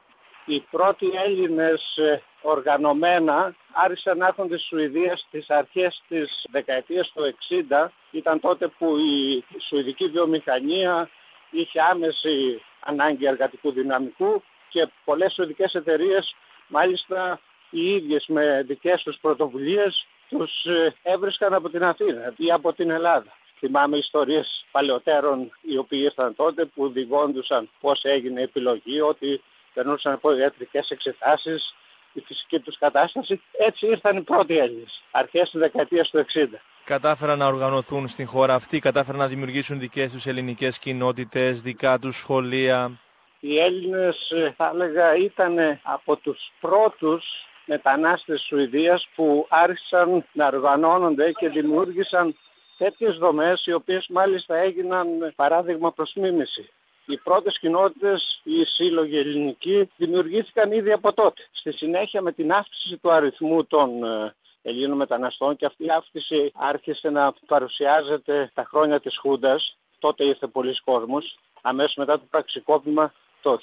Οι 0.46 0.60
πρώτοι 0.70 1.10
Έλληνες 1.24 1.96
ε, 1.96 2.22
οργανωμένα 2.42 3.54
άρχισαν 3.72 4.18
να 4.18 4.26
έρχονται 4.26 4.58
στη 4.58 4.66
Σουηδία 4.66 5.16
στις 5.16 5.50
αρχές 5.50 6.02
της 6.08 6.46
δεκαετίας 6.50 7.12
του 7.14 7.34
60. 7.70 7.86
Ήταν 8.10 8.40
τότε 8.40 8.68
που 8.78 8.96
η 8.98 9.44
Σουηδική 9.58 10.08
βιομηχανία 10.08 11.10
είχε 11.50 11.80
άμεση 11.90 12.62
ανάγκη 12.80 13.26
εργατικού 13.26 13.72
δυναμικού 13.72 14.42
και 14.68 14.88
πολλές 15.04 15.32
σουηδικές 15.32 15.74
εταιρείες 15.74 16.36
μάλιστα 16.66 17.40
οι 17.70 17.94
ίδιες 17.94 18.26
με 18.26 18.62
δικές 18.66 19.02
τους 19.02 19.18
πρωτοβουλίες 19.20 20.06
τους 20.28 20.64
ε, 20.64 20.94
έβρισκαν 21.02 21.54
από 21.54 21.70
την 21.70 21.84
Αθήνα 21.84 22.34
ή 22.36 22.50
από 22.52 22.72
την 22.72 22.90
Ελλάδα. 22.90 23.32
Θυμάμαι 23.58 23.96
ιστορίες 23.96 24.66
παλαιότερων 24.70 25.52
οι 25.60 25.76
οποίοι 25.76 26.00
ήρθαν 26.02 26.34
τότε 26.34 26.64
που 26.64 26.88
διηγόντουσαν 26.88 27.70
πώς 27.80 28.04
έγινε 28.04 28.40
η 28.40 28.42
επιλογή, 28.42 29.00
ότι 29.00 29.42
περνούσαν 29.74 30.12
από 30.12 30.36
ιατρικές 30.36 30.90
εξετάσεις, 30.90 31.74
η 32.12 32.20
φυσική 32.20 32.58
τους 32.58 32.78
κατάσταση. 32.78 33.42
Έτσι 33.58 33.86
ήρθαν 33.86 34.16
οι 34.16 34.22
πρώτοι 34.22 34.58
Έλληνες, 34.58 35.02
αρχές 35.10 35.50
της 35.50 35.60
δεκαετίας 35.60 36.10
του 36.10 36.18
60. 36.18 36.60
Κατάφεραν 36.84 37.38
να 37.38 37.46
οργανωθούν 37.46 38.08
στην 38.08 38.26
χώρα 38.26 38.54
αυτή, 38.54 38.78
κατάφεραν 38.78 39.20
να 39.20 39.26
δημιουργήσουν 39.26 39.78
δικές 39.78 40.12
τους 40.12 40.26
ελληνικές 40.26 40.78
κοινότητες, 40.78 41.62
δικά 41.62 41.98
τους 41.98 42.16
σχολεία. 42.16 42.98
Οι 43.40 43.58
Έλληνες 43.58 44.32
θα 44.56 44.70
έλεγα 44.74 45.16
ήταν 45.16 45.80
από 45.82 46.16
τους 46.16 46.52
πρώτους 46.60 47.24
μετανάστες 47.64 48.38
της 48.38 48.46
Σουηδίας 48.46 49.08
που 49.14 49.46
άρχισαν 49.48 50.24
να 50.32 50.46
οργανώνονται 50.46 51.32
και 51.32 51.48
δημιούργησαν 51.48 52.36
τέτοιες 52.78 53.16
δομές 53.16 53.66
οι 53.66 53.72
οποίες 53.72 54.06
μάλιστα 54.08 54.56
έγιναν 54.56 55.32
παράδειγμα 55.36 55.92
προς 55.92 56.12
μίμηση. 56.14 56.70
Οι 57.06 57.16
πρώτες 57.16 57.58
κοινότητες, 57.58 58.40
οι 58.42 58.64
σύλλογοι 58.64 59.18
ελληνικοί 59.18 59.90
δημιουργήθηκαν 59.96 60.72
ήδη 60.72 60.92
από 60.92 61.12
τότε. 61.12 61.42
Στη 61.52 61.72
συνέχεια 61.72 62.22
με 62.22 62.32
την 62.32 62.52
αύξηση 62.52 62.96
του 62.96 63.10
αριθμού 63.10 63.64
των 63.64 64.04
ε, 64.04 64.34
Ελλήνων 64.62 64.96
μεταναστών 64.96 65.56
και 65.56 65.66
αυτή 65.66 65.84
η 65.84 65.90
αύξηση 65.90 66.52
άρχισε 66.54 67.10
να 67.10 67.34
παρουσιάζεται 67.46 68.50
τα 68.54 68.64
χρόνια 68.64 69.00
της 69.00 69.18
Χούντας. 69.18 69.76
Τότε 69.98 70.24
ήρθε 70.24 70.46
πολλοί 70.46 70.76
κόσμος. 70.84 71.38
Αμέσως 71.62 71.94
μετά 71.94 72.18
το 72.18 72.24
πραξικόπημα 72.30 73.12
το 73.44 73.58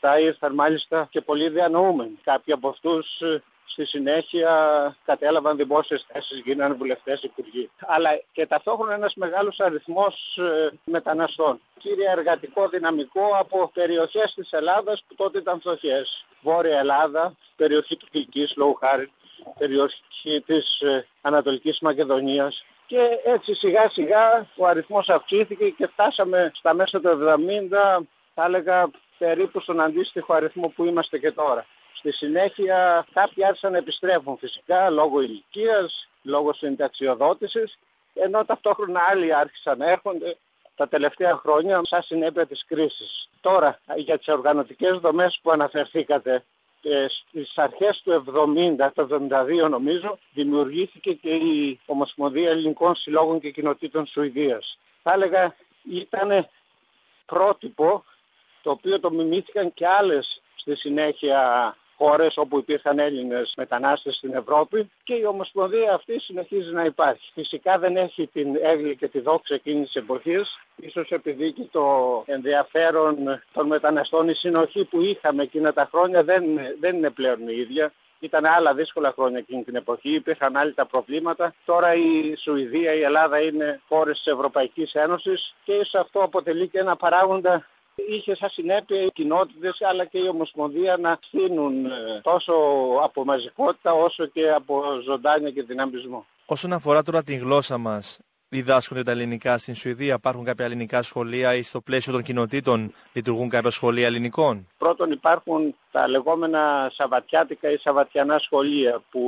1967 0.00 0.20
ήρθαν 0.20 0.54
μάλιστα 0.54 1.08
και 1.10 1.20
πολλοί 1.20 1.48
διανοούμενοι. 1.48 2.18
Κάποιοι 2.22 2.52
από 2.52 2.68
αυτούς 2.68 3.20
ε, 3.20 3.42
στη 3.64 3.84
συνέχεια 3.84 4.52
κατέλαβαν 5.04 5.56
δημόσιες 5.56 6.06
θέσεις, 6.12 6.38
γίνανε 6.44 6.74
βουλευτές 6.74 7.22
υπουργοί. 7.22 7.70
Αλλά 7.80 8.10
και 8.32 8.46
ταυτόχρονα 8.46 8.94
ένας 8.94 9.14
μεγάλος 9.14 9.60
αριθμός 9.60 10.36
ε, 10.36 10.70
μεταναστών. 10.84 11.60
Κύριε 11.78 12.10
εργατικό 12.10 12.68
δυναμικό 12.68 13.26
από 13.38 13.70
περιοχές 13.74 14.32
της 14.34 14.52
Ελλάδας 14.52 15.04
που 15.08 15.14
τότε 15.14 15.38
ήταν 15.38 15.60
φτωχές. 15.60 16.24
Βόρεια 16.40 16.78
Ελλάδα, 16.78 17.34
περιοχή 17.56 17.96
του 17.96 18.06
Κιλκής, 18.10 18.52
λόγου 18.56 18.74
χάρη, 18.74 19.12
περιοχή 19.58 20.42
της 20.46 20.80
ε, 20.80 21.06
Ανατολικής 21.20 21.78
Μακεδονίας. 21.80 22.64
Και 22.86 23.08
έτσι 23.24 23.54
σιγά 23.54 23.88
σιγά 23.88 24.46
ο 24.56 24.66
αριθμός 24.66 25.08
αυξήθηκε 25.08 25.68
και 25.68 25.86
φτάσαμε 25.86 26.50
στα 26.54 26.74
μέσα 26.74 27.00
του 27.00 27.08
70, 27.08 28.06
θα 28.34 28.44
έλεγα 28.44 28.90
περίπου 29.18 29.60
στον 29.60 29.80
αντίστοιχο 29.80 30.34
αριθμό 30.34 30.68
που 30.68 30.84
είμαστε 30.84 31.18
και 31.18 31.32
τώρα. 31.32 31.66
Στη 31.92 32.12
συνέχεια 32.12 33.06
κάποιοι 33.12 33.44
άρχισαν 33.44 33.72
να 33.72 33.78
επιστρέφουν 33.78 34.36
φυσικά 34.36 34.90
λόγω 34.90 35.20
ηλικίας, 35.20 36.08
λόγω 36.22 36.52
συνταξιοδότησης, 36.52 37.78
ενώ 38.14 38.44
ταυτόχρονα 38.44 39.00
άλλοι 39.10 39.34
άρχισαν 39.34 39.78
να 39.78 39.90
έρχονται 39.90 40.36
τα 40.76 40.88
τελευταία 40.88 41.36
χρόνια 41.36 41.80
σαν 41.84 42.02
συνέπεια 42.02 42.46
της 42.46 42.64
κρίσης. 42.66 43.28
Τώρα 43.40 43.78
για 43.96 44.18
τις 44.18 44.28
οργανωτικές 44.28 44.98
δομές 44.98 45.38
που 45.42 45.50
αναφερθήκατε, 45.50 46.44
ε, 46.82 47.06
στις 47.08 47.58
αρχές 47.58 48.00
του 48.04 48.12
70, 48.12 48.92
το 48.94 49.02
72 49.02 49.68
νομίζω, 49.68 50.18
δημιουργήθηκε 50.32 51.12
και 51.12 51.30
η 51.30 51.80
Ομοσπονδία 51.86 52.50
Ελληνικών 52.50 52.94
Συλλόγων 52.94 53.40
και 53.40 53.50
Κοινοτήτων 53.50 54.06
Σουηδίας. 54.06 54.78
Θα 55.02 55.12
έλεγα 55.12 55.54
ήταν 55.90 56.48
πρότυπο 57.26 58.04
το 58.62 58.70
οποίο 58.70 59.00
το 59.00 59.10
μιμήθηκαν 59.10 59.74
και 59.74 59.86
άλλες 59.86 60.40
στη 60.54 60.76
συνέχεια 60.76 61.74
χώρες 62.00 62.36
όπου 62.36 62.58
υπήρχαν 62.58 62.98
Έλληνες 62.98 63.52
μετανάστες 63.56 64.14
στην 64.14 64.34
Ευρώπη 64.34 64.90
και 65.04 65.14
η 65.14 65.24
Ομοσπονδία 65.24 65.94
αυτή 65.94 66.20
συνεχίζει 66.20 66.72
να 66.72 66.84
υπάρχει. 66.84 67.30
Φυσικά 67.34 67.78
δεν 67.78 67.96
έχει 67.96 68.26
την 68.26 68.56
έγκλη 68.62 68.96
και 68.96 69.08
τη 69.08 69.20
δόξα 69.20 69.54
εκείνης 69.54 69.86
της 69.86 70.02
εποχής, 70.02 70.58
ίσως 70.76 71.10
επειδή 71.10 71.52
και 71.52 71.62
το 71.70 71.84
ενδιαφέρον 72.26 73.16
των 73.52 73.66
μεταναστών, 73.66 74.28
η 74.28 74.34
συνοχή 74.34 74.84
που 74.84 75.00
είχαμε 75.00 75.42
εκείνα 75.42 75.72
τα 75.72 75.88
χρόνια 75.92 76.22
δεν, 76.24 76.44
δεν 76.80 76.96
είναι 76.96 77.10
πλέον 77.10 77.48
η 77.48 77.56
ίδια. 77.56 77.92
Ήταν 78.22 78.44
άλλα 78.44 78.74
δύσκολα 78.74 79.12
χρόνια 79.12 79.38
εκείνη 79.38 79.62
την 79.62 79.76
εποχή, 79.76 80.14
υπήρχαν 80.14 80.56
άλλοι 80.56 80.72
τα 80.72 80.86
προβλήματα. 80.86 81.54
Τώρα 81.64 81.94
η 81.94 82.34
Σουηδία, 82.36 82.92
η 82.92 83.02
Ελλάδα 83.02 83.40
είναι 83.40 83.80
χώρες 83.88 84.16
της 84.16 84.32
Ευρωπαϊκής 84.32 84.92
Ένωσης 84.94 85.54
και 85.64 85.72
ίσως 85.72 85.94
αυτό 85.94 86.22
αποτελεί 86.22 86.68
και 86.68 86.78
ένα 86.78 86.96
παράγοντα 86.96 87.66
είχε 88.08 88.36
σαν 88.36 88.48
συνέπεια 88.48 89.02
οι 89.02 89.10
κοινότητες 89.12 89.80
αλλά 89.80 90.04
και 90.04 90.18
η 90.18 90.28
Ομοσπονδία 90.28 90.96
να 90.96 91.18
στείλουν 91.22 91.84
ε, 91.84 92.20
τόσο 92.22 92.52
από 93.02 93.24
μαζικότητα 93.24 93.92
όσο 93.92 94.26
και 94.26 94.50
από 94.50 94.82
ζωντάνια 95.04 95.50
και 95.50 95.62
δυναμισμό. 95.62 96.26
Όσον 96.46 96.72
αφορά 96.72 97.02
τώρα 97.02 97.22
την 97.22 97.38
γλώσσα 97.38 97.78
μας, 97.78 98.18
διδάσκονται 98.48 99.02
τα 99.02 99.10
ελληνικά 99.10 99.58
στην 99.58 99.74
Σουηδία, 99.74 100.14
υπάρχουν 100.14 100.44
κάποια 100.44 100.64
ελληνικά 100.64 101.02
σχολεία 101.02 101.54
ή 101.54 101.62
στο 101.62 101.80
πλαίσιο 101.80 102.12
των 102.12 102.22
κοινοτήτων 102.22 102.92
λειτουργούν 103.12 103.48
κάποια 103.48 103.70
σχολεία 103.70 104.06
ελληνικών; 104.06 104.66
Πρώτον 104.78 105.10
υπάρχουν 105.10 105.74
τα 105.90 106.08
λεγόμενα 106.08 106.90
σαβατιάτικα 106.94 107.70
ή 107.70 107.76
σαβατιανά 107.76 108.38
σχολεία 108.38 109.02
που 109.10 109.22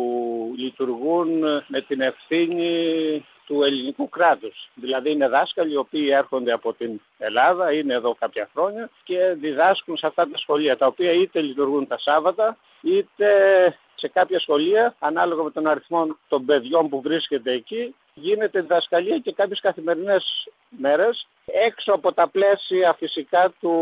λειτουργούν 0.56 1.28
με 1.66 1.80
την 1.80 2.00
ευθύνη 2.00 3.24
του 3.52 3.62
ελληνικού 3.62 4.08
κράτους. 4.08 4.70
Δηλαδή 4.74 5.10
είναι 5.10 5.28
δάσκαλοι 5.28 5.72
οι 5.72 5.76
οποίοι 5.76 6.08
έρχονται 6.12 6.52
από 6.52 6.72
την 6.72 7.00
Ελλάδα, 7.18 7.72
είναι 7.72 7.94
εδώ 7.94 8.14
κάποια 8.18 8.48
χρόνια 8.54 8.90
και 9.04 9.34
διδάσκουν 9.40 9.96
σε 9.96 10.06
αυτά 10.06 10.28
τα 10.28 10.38
σχολεία, 10.38 10.76
τα 10.76 10.86
οποία 10.86 11.12
είτε 11.12 11.40
λειτουργούν 11.40 11.86
τα 11.86 11.98
Σάββατα, 11.98 12.56
είτε 12.80 13.28
σε 13.94 14.08
κάποια 14.08 14.40
σχολεία, 14.40 14.94
ανάλογα 14.98 15.42
με 15.42 15.50
τον 15.50 15.66
αριθμό 15.66 16.16
των 16.28 16.44
παιδιών 16.44 16.88
που 16.88 17.00
βρίσκεται 17.00 17.52
εκεί, 17.52 17.94
γίνεται 18.14 18.60
διδασκαλία 18.60 19.18
και 19.18 19.32
κάποιες 19.32 19.60
καθημερινές 19.60 20.48
μέρες, 20.68 21.26
έξω 21.44 21.92
από 21.92 22.12
τα 22.12 22.28
πλαίσια 22.28 22.92
φυσικά 22.92 23.52
του 23.60 23.72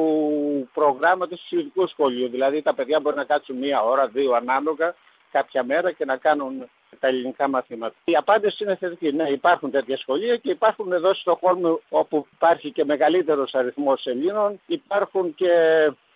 προγράμματος 0.74 1.46
του 1.48 1.58
ειδικού 1.58 1.86
σχολείου. 1.86 2.28
Δηλαδή 2.28 2.62
τα 2.62 2.74
παιδιά 2.74 3.00
μπορεί 3.00 3.16
να 3.16 3.24
κάτσουν 3.24 3.56
μία 3.56 3.82
ώρα, 3.82 4.06
δύο 4.06 4.32
ανάλογα, 4.32 4.94
κάποια 5.30 5.64
μέρα 5.64 5.92
και 5.92 6.04
να 6.04 6.16
κάνουν 6.16 6.68
τα 7.00 7.08
ελληνικά 7.08 7.48
μαθήματα. 7.48 7.94
Η 8.04 8.16
απάντηση 8.16 8.64
είναι 8.64 8.76
θετική. 8.76 9.12
Ναι, 9.12 9.28
υπάρχουν 9.28 9.70
τέτοια 9.70 9.96
σχολεία 9.96 10.36
και 10.36 10.50
υπάρχουν 10.50 10.92
εδώ 10.92 11.14
στο 11.14 11.38
χώρο 11.40 11.80
όπου 11.88 12.26
υπάρχει 12.34 12.70
και 12.70 12.84
μεγαλύτερος 12.84 13.54
αριθμός 13.54 14.06
Ελλήνων. 14.06 14.60
Υπάρχουν 14.66 15.34
και 15.34 15.48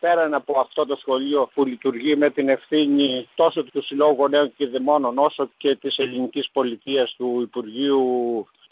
πέραν 0.01 0.35
από 0.35 0.61
αυτό 0.61 0.87
το 0.87 0.97
σχολείο 0.97 1.51
που 1.55 1.65
λειτουργεί 1.65 2.17
με 2.17 2.31
την 2.31 2.49
ευθύνη 2.49 3.29
τόσο 3.35 3.65
του 3.65 3.83
Συλλόγου 3.83 4.29
Νέων 4.29 4.53
και 4.57 4.67
Δημόνων 4.67 5.19
όσο 5.19 5.51
και 5.57 5.77
της 5.77 5.99
ελληνικής 5.99 6.51
πολιτείας 6.51 7.15
του 7.17 7.41
Υπουργείου 7.43 8.03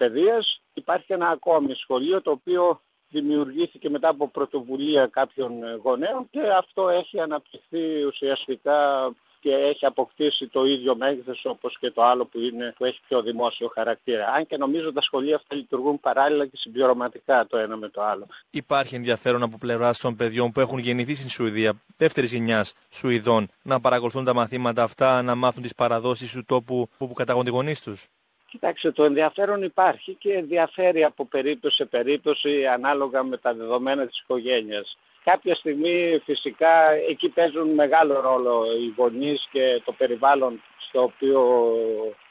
Παιδείας 0.02 0.61
υπάρχει 0.75 1.12
ένα 1.12 1.28
ακόμη 1.28 1.75
σχολείο 1.75 2.23
το 2.23 2.31
οποίο 2.31 2.81
δημιουργήθηκε 3.09 3.90
μετά 3.90 4.09
από 4.09 4.28
πρωτοβουλία 4.28 5.07
κάποιων 5.07 5.52
γονέων 5.83 6.28
και 6.31 6.40
αυτό 6.59 6.88
έχει 6.88 7.21
αναπτυχθεί 7.21 8.04
ουσιαστικά 8.04 9.11
και 9.42 9.54
έχει 9.54 9.87
αποκτήσει 9.87 10.46
το 10.46 10.64
ίδιο 10.64 10.96
μέγεθος 10.96 11.44
όπως 11.44 11.78
και 11.78 11.90
το 11.90 12.02
άλλο 12.02 12.25
που, 12.25 12.40
είναι, 12.40 12.75
που 12.76 12.84
έχει 12.84 13.00
πιο 13.08 13.22
δημόσιο 13.22 13.68
χαρακτήρα. 13.75 14.26
Αν 14.26 14.46
και 14.46 14.56
νομίζω 14.56 14.92
τα 14.92 15.00
σχολεία 15.00 15.37
αυτά 15.37 15.54
λειτουργούν 15.54 16.00
παράλληλα 16.00 16.46
και 16.46 16.56
συμπληρωματικά 16.56 17.46
το 17.46 17.56
ένα 17.56 17.76
με 17.76 17.88
το 17.88 18.02
άλλο. 18.02 18.26
Υπάρχει 18.50 18.94
ενδιαφέρον 18.94 19.42
από 19.42 19.58
πλευράς 19.58 19.99
των 19.99 20.16
παιδιών 20.16 20.52
που 20.52 20.61
έχουν 20.61 20.78
γεννηθεί 20.78 21.14
στην 21.14 21.28
Σουηδία, 21.28 21.82
δεύτερης 21.96 22.32
γενιάς 22.32 22.75
Σουηδών, 22.90 23.49
να 23.62 23.80
παρακολουθούν 23.80 24.25
τα 24.25 24.34
μαθήματα 24.34 24.82
αυτά, 24.82 25.22
να 25.22 25.34
μάθουν 25.34 25.62
τις 25.62 25.75
παραδόσεις 25.75 26.32
του 26.32 26.44
τόπου 26.44 26.88
που 26.99 27.12
καταγόνται 27.12 27.50
οι 27.50 27.52
γονείς 27.52 27.82
τους; 27.82 28.08
Κοιτάξτε, 28.52 28.90
το 28.90 29.04
ενδιαφέρον 29.04 29.62
υπάρχει 29.62 30.14
και 30.14 30.32
ενδιαφέρει 30.32 31.04
από 31.04 31.26
περίπτωση 31.26 31.76
σε 31.76 31.84
περίπτωση 31.84 32.66
ανάλογα 32.66 33.22
με 33.22 33.37
τα 33.37 33.54
δεδομένα 33.54 34.06
της 34.06 34.20
οικογένειας. 34.20 34.99
Κάποια 35.25 35.55
στιγμή 35.55 36.21
φυσικά 36.25 36.93
εκεί 37.09 37.29
παίζουν 37.29 37.69
μεγάλο 37.69 38.21
ρόλο 38.21 38.64
οι 38.81 38.95
γονείς 38.97 39.49
και 39.52 39.83
το 39.85 39.93
περιβάλλον 39.93 40.62
στο 40.79 41.02
οποίο 41.02 41.73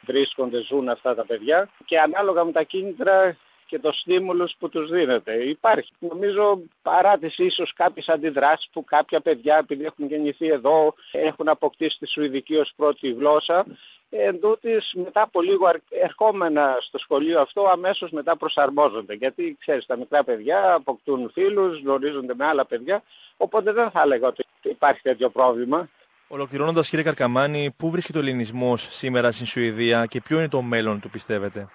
βρίσκονται, 0.01 0.61
ζουν 0.61 0.89
αυτά 0.89 1.15
τα 1.15 1.25
παιδιά 1.25 1.69
και 1.85 1.99
ανάλογα 1.99 2.43
με 2.43 2.51
τα 2.51 2.63
κίνητρα 2.63 3.37
και 3.65 3.79
το 3.79 3.91
στίμουλος 3.91 4.55
που 4.59 4.69
τους 4.69 4.89
δίνεται. 4.89 5.33
Υπάρχει. 5.33 5.91
Νομίζω 5.99 6.59
παρά 6.81 7.17
τις 7.17 7.37
ίσως 7.37 7.73
κάποιες 7.73 8.07
αντιδράσεις 8.07 8.69
που 8.71 8.83
κάποια 8.83 9.19
παιδιά 9.19 9.57
επειδή 9.57 9.85
έχουν 9.85 10.05
γεννηθεί 10.05 10.47
εδώ 10.47 10.93
έχουν 11.11 11.47
αποκτήσει 11.47 11.97
τη 11.97 12.07
Σουηδική 12.07 12.55
ως 12.55 12.73
πρώτη 12.75 13.11
γλώσσα 13.11 13.65
Εν 14.13 14.39
τούτης, 14.39 14.93
μετά 14.93 15.21
από 15.21 15.41
λίγο 15.41 15.71
ερχόμενα 15.89 16.77
στο 16.79 16.97
σχολείο 16.97 17.41
αυτό 17.41 17.69
αμέσως 17.73 18.11
μετά 18.11 18.37
προσαρμόζονται. 18.37 19.13
Γιατί 19.13 19.57
ξέρεις 19.59 19.85
τα 19.85 19.97
μικρά 19.97 20.23
παιδιά 20.23 20.73
αποκτούν 20.73 21.31
φίλους, 21.33 21.81
γνωρίζονται 21.81 22.33
με 22.35 22.45
άλλα 22.45 22.65
παιδιά, 22.65 23.03
οπότε 23.37 23.71
δεν 23.71 23.91
θα 23.91 24.01
έλεγα 24.01 24.27
ότι 24.27 24.45
υπάρχει 24.61 25.01
τέτοιο 25.01 25.29
πρόβλημα. 25.29 25.89
Ολοκληρώνοντας 26.27 26.89
κύριε 26.89 27.05
Καρκαμάνη, 27.05 27.73
πού 27.77 27.89
βρίσκεται 27.89 28.17
ο 28.17 28.21
ελληνισμός 28.21 28.87
σήμερα 28.91 29.31
στην 29.31 29.45
Σουηδία 29.45 30.05
και 30.05 30.21
ποιο 30.21 30.37
είναι 30.37 30.49
το 30.49 30.61
μέλλον 30.61 30.99
του 30.99 31.09
πιστεύετε; 31.09 31.67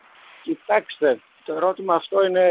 Κοιτάξτε, 0.42 1.20
το 1.44 1.52
ερώτημα 1.52 1.94
αυτό 1.94 2.24
είναι 2.24 2.48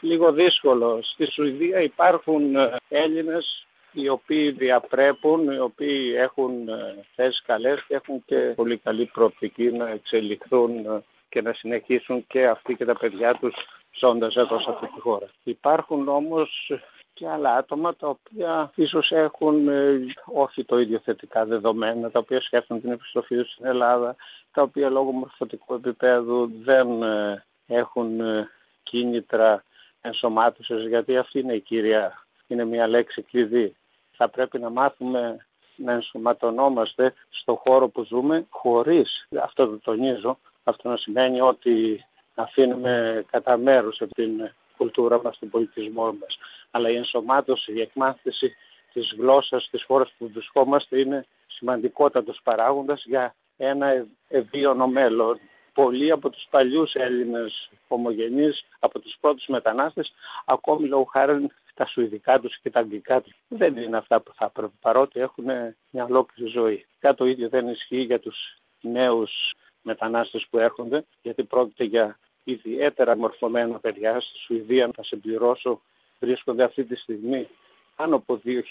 λίγο 0.00 0.32
δύσκολο. 0.32 0.98
Στη 1.02 1.32
Σουηδία 1.32 1.80
υπάρχουν 1.80 2.56
ε, 2.56 2.76
Έλληνες 2.88 3.66
οι 3.92 4.08
οποίοι 4.08 4.50
διαπρέπουν, 4.50 5.50
οι 5.50 5.58
οποίοι 5.58 6.14
έχουν 6.16 6.68
ε, 6.68 7.04
θέσεις 7.14 7.42
καλές 7.42 7.84
και 7.86 7.94
έχουν 7.94 8.24
και 8.24 8.36
πολύ 8.36 8.76
καλή 8.76 9.04
προοπτική 9.12 9.70
να 9.70 9.88
εξελιχθούν 9.88 10.86
ε, 10.86 11.02
και 11.28 11.42
να 11.42 11.52
συνεχίσουν 11.52 12.26
και 12.26 12.46
αυτοί 12.46 12.74
και 12.74 12.84
τα 12.84 12.94
παιδιά 12.98 13.34
τους 13.34 13.54
ζώντας 13.92 14.36
εδώ 14.36 14.58
σε 14.60 14.70
αυτή 14.70 14.86
τη 14.86 15.00
χώρα. 15.00 15.26
Υπάρχουν 15.42 16.08
όμως 16.08 16.70
και 17.18 17.28
άλλα 17.28 17.54
άτομα 17.54 17.96
τα 17.96 18.08
οποία 18.08 18.72
ίσως 18.74 19.12
έχουν 19.12 19.68
ε, 19.68 20.00
όχι 20.24 20.64
το 20.64 20.78
ίδιο 20.78 21.00
θετικά 21.04 21.44
δεδομένα, 21.44 22.10
τα 22.10 22.18
οποία 22.18 22.40
σκέφτονται 22.40 22.80
την 22.80 22.90
επιστροφή 22.90 23.36
τους 23.36 23.52
στην 23.52 23.66
Ελλάδα, 23.66 24.16
τα 24.52 24.62
οποία 24.62 24.90
λόγω 24.90 25.10
μορφωτικού 25.10 25.74
επίπεδου 25.74 26.50
δεν 26.62 27.02
ε, 27.02 27.44
έχουν 27.66 28.20
ε, 28.20 28.48
κίνητρα 28.82 29.64
ενσωμάτωσης, 30.00 30.86
γιατί 30.86 31.16
αυτή 31.16 31.38
είναι 31.38 31.54
η 31.54 31.60
κύρια, 31.60 32.26
είναι 32.48 32.64
μια 32.64 32.86
λέξη 32.86 33.22
κλειδί. 33.22 33.76
Θα 34.12 34.28
πρέπει 34.28 34.58
να 34.58 34.70
μάθουμε 34.70 35.46
να 35.76 35.92
ενσωματωνόμαστε 35.92 37.14
στο 37.30 37.62
χώρο 37.66 37.88
που 37.88 38.04
ζούμε 38.04 38.46
χωρίς, 38.48 39.28
αυτό 39.42 39.66
το 39.66 39.78
τονίζω, 39.78 40.38
αυτό 40.64 40.88
να 40.88 40.96
σημαίνει 40.96 41.40
ότι 41.40 42.04
αφήνουμε 42.34 43.24
κατά 43.30 43.56
μέρους 43.56 44.00
την 44.14 44.50
κουλτούρα 44.76 45.20
μας, 45.22 45.38
τον 45.38 45.50
πολιτισμό 45.50 46.04
μας. 46.04 46.38
Αλλά 46.70 46.90
η 46.90 46.96
ενσωμάτωση, 46.96 47.72
η 47.72 47.80
εκμάθηση 47.80 48.56
της 48.92 49.14
γλώσσας 49.18 49.64
στις 49.64 49.84
χώρες 49.84 50.12
που 50.18 50.30
βρισκόμαστε 50.32 50.98
είναι 50.98 51.26
σημαντικότατος 51.46 52.40
παράγοντας 52.42 53.04
για 53.06 53.34
ένα 53.56 54.06
ευβίωνο 54.28 54.86
μέλλον. 54.86 55.40
Πολλοί 55.72 56.10
από 56.10 56.30
τους 56.30 56.46
παλιούς 56.50 56.94
Έλληνες 56.94 57.70
ομογενείς, 57.88 58.64
από 58.78 58.98
τους 58.98 59.16
πρώτους 59.20 59.46
μετανάστες, 59.46 60.12
ακόμη 60.44 60.88
λόγω 60.88 61.04
χάρη 61.04 61.50
τα 61.78 61.86
σουηδικά 61.86 62.40
τους 62.40 62.58
και 62.58 62.70
τα 62.70 62.80
αγγλικά 62.80 63.20
τους. 63.20 63.34
Δεν 63.48 63.76
είναι 63.76 63.96
αυτά 63.96 64.20
που 64.20 64.34
θα 64.34 64.44
έπρεπε, 64.44 64.72
παρότι 64.80 65.20
έχουν 65.20 65.44
μια 65.90 66.04
ολόκληρη 66.04 66.50
ζωή. 66.50 66.86
Κάτι 66.98 67.16
το 67.16 67.26
ίδιο 67.26 67.48
δεν 67.48 67.68
ισχύει 67.68 68.00
για 68.00 68.20
τους 68.20 68.58
νέους 68.80 69.54
μετανάστες 69.82 70.46
που 70.50 70.58
έρχονται, 70.58 71.04
γιατί 71.22 71.44
πρόκειται 71.44 71.84
για 71.84 72.18
ιδιαίτερα 72.44 73.16
μορφωμένα 73.16 73.78
παιδιά. 73.78 74.20
Στη 74.20 74.38
Σουηδία, 74.38 74.90
θα 74.94 75.04
συμπληρώσω, 75.04 75.80
βρίσκονται 76.20 76.62
αυτή 76.62 76.84
τη 76.84 76.96
στιγμή 76.96 77.48
πάνω 77.96 78.16
από 78.16 78.40
2.000 78.44 78.62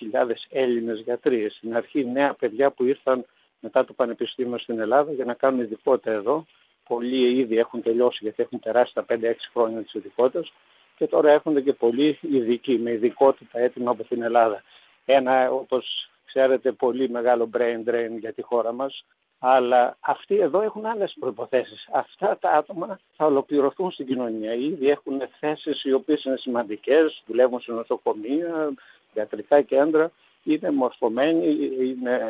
Έλληνες 0.50 1.00
γιατροί. 1.00 1.50
Στην 1.50 1.76
αρχή 1.76 2.06
νέα 2.06 2.34
παιδιά 2.34 2.72
που 2.72 2.84
ήρθαν 2.84 3.26
μετά 3.60 3.86
το 3.86 3.94
Πανεπιστήμιο 3.94 4.58
στην 4.58 4.80
Ελλάδα 4.80 5.12
για 5.12 5.26
να 5.26 5.34
κάνουν 5.34 5.60
ειδικότητα 5.60 6.12
εδώ. 6.12 6.46
Πολλοί 6.88 7.38
ήδη 7.38 7.58
έχουν 7.58 7.82
τελειώσει 7.82 8.20
γιατί 8.22 8.44
έχουν 8.44 8.60
περάσει 8.60 8.94
τα 8.94 9.06
5-6 9.10 9.34
χρόνια 9.54 9.82
της 9.82 9.94
ειδικότητας 9.94 10.54
και 10.98 11.08
τώρα 11.08 11.32
έρχονται 11.32 11.62
και 11.62 11.74
πολλοί 11.74 12.20
ειδικοί 12.22 12.78
με 12.78 12.92
ειδικότητα 12.92 13.60
έτοιμα 13.60 13.92
από 13.92 14.04
την 14.04 14.22
Ελλάδα. 14.22 14.64
Ένα, 15.06 15.52
όπως 15.52 16.10
ξέρετε, 16.26 16.72
πολύ 16.72 17.10
μεγάλο 17.10 17.50
brain 17.54 17.90
drain 17.90 18.20
για 18.20 18.34
τη 18.34 18.42
χώρα 18.42 18.72
μας 18.72 19.04
αλλά 19.40 19.98
αυτοί 20.00 20.40
εδώ 20.40 20.62
έχουν 20.62 20.86
άλλες 20.86 21.16
προϋποθέσεις. 21.20 21.88
Αυτά 21.92 22.38
τα 22.38 22.52
άτομα 22.52 23.00
θα 23.16 23.26
ολοκληρωθούν 23.26 23.92
στην 23.92 24.06
κοινωνία. 24.06 24.54
Ήδη 24.54 24.90
έχουν 24.90 25.22
θέσεις 25.40 25.84
οι 25.84 25.94
οποίες 25.94 26.24
είναι 26.24 26.38
σημαντικές, 26.38 27.24
δουλεύουν 27.26 27.60
σε 27.60 27.72
νοσοκομεία, 27.72 28.74
ιατρικά 29.14 29.62
κέντρα, 29.62 30.12
είναι 30.44 30.72
μορφωμένοι, 30.72 31.58
είναι 31.80 32.22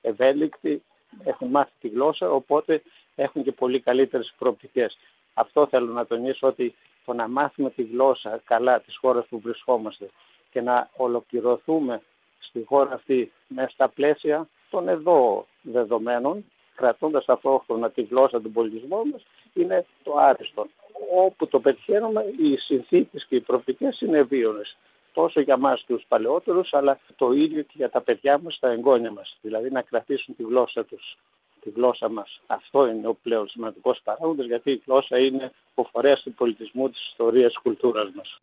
ευέλικτοι, 0.00 0.82
έχουν 1.24 1.48
μάθει 1.48 1.72
τη 1.80 1.88
γλώσσα, 1.88 2.30
οπότε 2.30 2.82
έχουν 3.14 3.42
και 3.42 3.52
πολύ 3.52 3.80
καλύτερες 3.80 4.34
προοπτικές. 4.38 4.98
Αυτό 5.34 5.66
θέλω 5.66 5.92
να 5.92 6.06
τονίσω 6.06 6.46
ότι 6.46 6.74
το 7.04 7.12
να 7.12 7.28
μάθουμε 7.28 7.70
τη 7.70 7.82
γλώσσα 7.82 8.40
καλά 8.44 8.80
της 8.80 8.96
χώρας 8.96 9.26
που 9.26 9.40
βρισκόμαστε 9.40 10.10
και 10.50 10.60
να 10.60 10.90
ολοκληρωθούμε 10.96 12.02
στη 12.38 12.64
χώρα 12.66 12.94
αυτή 12.94 13.32
μέσα 13.48 13.68
στα 13.68 13.88
πλαίσια 13.88 14.48
των 14.70 14.88
εδώ 14.88 15.46
δεδομένων, 15.62 16.44
κρατώντας 16.74 17.24
ταυτόχρονα 17.24 17.90
τη 17.90 18.02
γλώσσα 18.02 18.40
του 18.40 18.50
πολιτισμού 18.50 19.06
μας, 19.06 19.26
είναι 19.52 19.86
το 20.02 20.16
άριστο. 20.16 20.66
Όπου 21.14 21.46
το 21.46 21.60
πετυχαίνουμε, 21.60 22.24
οι 22.38 22.56
συνθήκες 22.56 23.26
και 23.26 23.36
οι 23.36 23.40
προοπτικές 23.40 24.00
είναι 24.00 24.22
βίωνες. 24.22 24.76
Τόσο 25.12 25.40
για 25.40 25.56
μας 25.56 25.84
τους 25.84 26.04
παλαιότερους, 26.08 26.74
αλλά 26.74 26.98
το 27.16 27.32
ίδιο 27.32 27.62
και 27.62 27.74
για 27.74 27.90
τα 27.90 28.00
παιδιά 28.00 28.38
μας, 28.38 28.58
τα 28.58 28.70
εγγόνια 28.70 29.10
μας. 29.10 29.38
Δηλαδή 29.40 29.70
να 29.70 29.82
κρατήσουν 29.82 30.36
τη 30.36 30.42
γλώσσα 30.42 30.84
τους, 30.84 31.16
τη 31.64 31.70
γλώσσα 31.70 32.08
μας. 32.08 32.40
Αυτό 32.46 32.86
είναι 32.86 33.08
ο 33.08 33.14
πλέον 33.22 33.48
σημαντικός 33.48 34.00
παράγοντας, 34.04 34.46
γιατί 34.46 34.70
η 34.70 34.82
γλώσσα 34.86 35.18
είναι 35.18 35.52
ο 35.74 35.82
φορέας 35.82 36.22
του 36.22 36.32
πολιτισμού, 36.32 36.90
της 36.90 37.08
ιστορίας, 37.10 37.52
της 37.52 37.62
κουλτούρας 37.62 38.10
μας. 38.16 38.40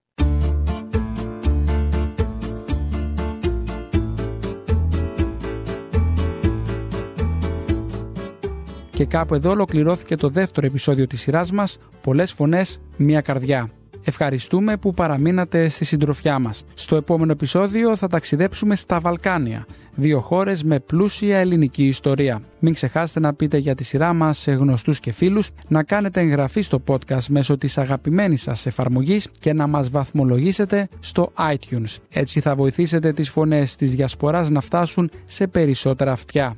Και 8.91 9.05
κάπου 9.05 9.33
εδώ 9.33 9.49
ολοκληρώθηκε 9.49 10.15
το 10.15 10.29
δεύτερο 10.29 10.67
επεισόδιο 10.67 11.07
της 11.07 11.21
σειράς 11.21 11.51
μας 11.51 11.77
«Πολλές 12.01 12.31
φωνές, 12.33 12.81
μία 12.97 13.21
καρδιά». 13.21 13.80
Ευχαριστούμε 14.03 14.77
που 14.77 14.93
παραμείνατε 14.93 15.67
στη 15.67 15.85
συντροφιά 15.85 16.39
μας. 16.39 16.65
Στο 16.73 16.95
επόμενο 16.95 17.31
επεισόδιο 17.31 17.95
θα 17.95 18.07
ταξιδέψουμε 18.07 18.75
στα 18.75 18.99
Βαλκάνια, 18.99 19.65
δύο 19.95 20.19
χώρες 20.19 20.63
με 20.63 20.79
πλούσια 20.79 21.37
ελληνική 21.37 21.85
ιστορία. 21.85 22.41
Μην 22.59 22.73
ξεχάσετε 22.73 23.19
να 23.19 23.33
πείτε 23.33 23.57
για 23.57 23.75
τη 23.75 23.83
σειρά 23.83 24.13
μας 24.13 24.37
σε 24.37 24.51
γνωστούς 24.51 24.99
και 24.99 25.11
φίλους, 25.11 25.49
να 25.67 25.83
κάνετε 25.83 26.19
εγγραφή 26.19 26.61
στο 26.61 26.83
podcast 26.87 27.25
μέσω 27.29 27.57
της 27.57 27.77
αγαπημένης 27.77 28.41
σας 28.41 28.65
εφαρμογής 28.65 29.29
και 29.39 29.53
να 29.53 29.67
μας 29.67 29.89
βαθμολογήσετε 29.89 30.87
στο 30.99 31.31
iTunes. 31.53 31.95
Έτσι 32.09 32.39
θα 32.39 32.55
βοηθήσετε 32.55 33.13
τις 33.13 33.29
φωνές 33.29 33.75
της 33.75 33.95
διασποράς 33.95 34.49
να 34.49 34.61
φτάσουν 34.61 35.09
σε 35.25 35.47
περισσότερα 35.47 36.11
αυτιά. 36.11 36.57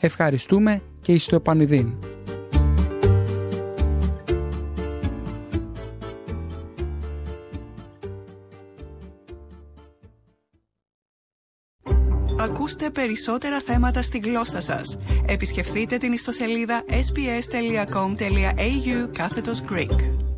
Ευχαριστούμε 0.00 0.82
και 1.00 1.12
εις 1.12 1.24
το 1.24 1.36
επανειδήν. 1.36 1.94
Ακούστε 12.62 12.90
περισσότερα 12.90 13.60
θέματα 13.60 14.02
στη 14.02 14.18
γλώσσα 14.18 14.60
σας. 14.60 14.98
Επισκεφτείτε 15.26 15.96
την 15.96 16.12
ιστοσελίδα 16.12 16.84
sbs.com.au 16.88 18.18
κάθετος 19.12 19.60
Greek. 19.70 20.31